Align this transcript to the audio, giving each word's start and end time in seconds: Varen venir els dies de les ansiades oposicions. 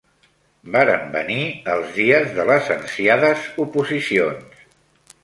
Varen 0.75 1.03
venir 1.15 1.43
els 1.73 1.93
dies 1.97 2.31
de 2.39 2.45
les 2.53 2.71
ansiades 2.77 3.45
oposicions. 3.65 4.65